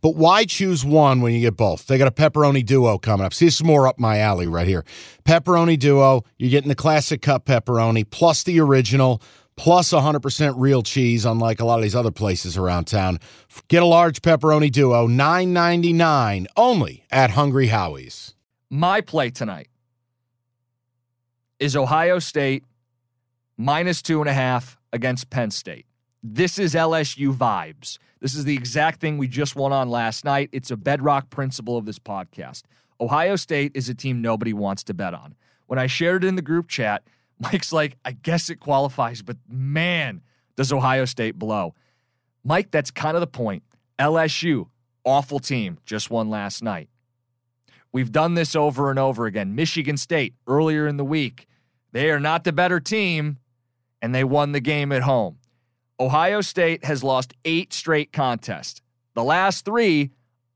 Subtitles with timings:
[0.00, 1.86] But why choose one when you get both?
[1.86, 3.34] They got a pepperoni duo coming up.
[3.34, 4.84] See, this is more up my alley right here.
[5.24, 9.22] Pepperoni duo, you're getting the classic cup pepperoni plus the original
[9.56, 13.18] plus 100% real cheese, unlike a lot of these other places around town.
[13.66, 18.34] Get a large pepperoni duo, $9.99 only at Hungry Howie's.
[18.70, 19.68] My play tonight
[21.58, 22.64] is Ohio State
[23.56, 25.86] minus two and a half against Penn State.
[26.22, 27.98] This is LSU vibes.
[28.20, 30.48] This is the exact thing we just won on last night.
[30.52, 32.62] It's a bedrock principle of this podcast.
[33.00, 35.36] Ohio State is a team nobody wants to bet on.
[35.66, 37.04] When I shared it in the group chat,
[37.38, 40.22] Mike's like, I guess it qualifies, but man,
[40.56, 41.74] does Ohio State blow.
[42.42, 43.62] Mike, that's kind of the point.
[43.98, 44.66] LSU,
[45.04, 46.88] awful team, just won last night.
[47.92, 49.54] We've done this over and over again.
[49.54, 51.46] Michigan State, earlier in the week,
[51.92, 53.38] they are not the better team,
[54.02, 55.38] and they won the game at home.
[56.00, 58.80] Ohio State has lost eight straight contests.
[59.14, 60.10] The last three,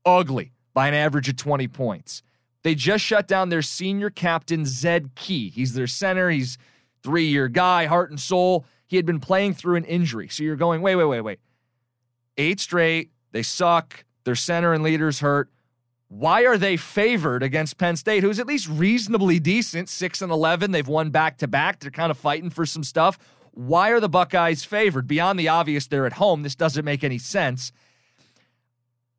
[0.05, 2.23] ugly, by an average of 20 points.
[2.63, 5.49] They just shut down their senior captain, Zed Key.
[5.49, 6.29] He's their center.
[6.29, 6.57] He's
[7.03, 8.65] three year guy, heart and soul.
[8.87, 10.29] He had been playing through an injury.
[10.29, 11.39] So you're going, wait, wait, wait, wait.
[12.37, 13.11] Eight straight.
[13.31, 14.05] They suck.
[14.23, 15.49] Their center and leaders hurt.
[16.07, 20.71] Why are they favored against Penn State, who's at least reasonably decent, 6 and 11?
[20.71, 21.79] They've won back to back.
[21.79, 23.17] They're kind of fighting for some stuff.
[23.55, 25.07] Why are the Buckeyes favored?
[25.07, 26.43] Beyond the obvious, they're at home.
[26.43, 27.71] This doesn't make any sense.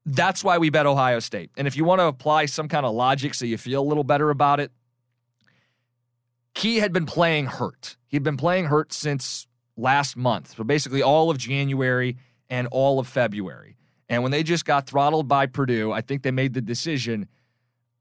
[0.04, 1.50] That's why we bet Ohio State.
[1.56, 4.04] And if you want to apply some kind of logic so you feel a little
[4.04, 4.72] better about it,
[6.54, 7.96] Key had been playing hurt.
[8.08, 9.46] He'd been playing hurt since
[9.76, 10.54] last month.
[10.56, 12.16] So basically all of January
[12.50, 13.76] and all of February.
[14.08, 17.28] And when they just got throttled by Purdue, I think they made the decision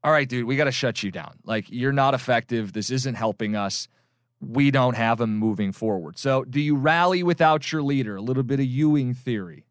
[0.04, 1.38] all right, dude, we got to shut you down.
[1.44, 2.74] Like, you're not effective.
[2.74, 3.88] This isn't helping us
[4.48, 6.18] we don't have him moving forward.
[6.18, 8.16] So, do you rally without your leader?
[8.16, 9.64] A little bit of Ewing theory.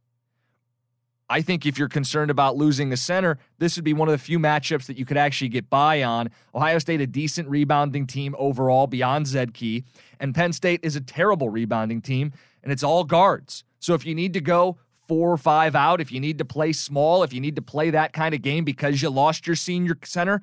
[1.30, 4.18] I think if you're concerned about losing a center, this would be one of the
[4.18, 6.30] few matchups that you could actually get by on.
[6.54, 9.86] Ohio State, a decent rebounding team overall beyond Zed Key,
[10.20, 13.64] and Penn State is a terrible rebounding team, and it's all guards.
[13.80, 16.72] So if you need to go four or five out, if you need to play
[16.74, 19.98] small, if you need to play that kind of game because you lost your senior
[20.04, 20.42] center,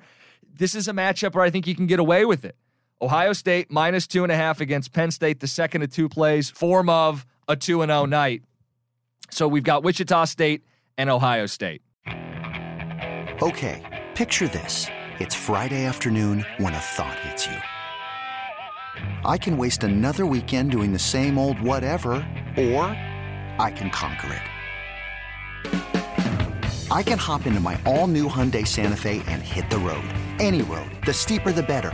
[0.53, 2.55] this is a matchup where I think you can get away with it.
[3.01, 6.51] Ohio State minus two and a half against Penn State, the second of two plays,
[6.51, 8.43] form of a 2 and 0 night.
[9.31, 10.63] So we've got Wichita State
[10.97, 11.81] and Ohio State.
[13.41, 14.85] Okay, picture this.
[15.19, 17.57] It's Friday afternoon when a thought hits you.
[19.25, 22.11] I can waste another weekend doing the same old whatever,
[22.55, 22.85] or
[23.57, 24.43] I can conquer it.
[26.91, 30.03] I can hop into my all new Hyundai Santa Fe and hit the road.
[30.39, 30.91] Any road.
[31.05, 31.93] The steeper, the better